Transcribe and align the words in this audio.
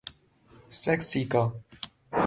سکسیکا 0.81 1.43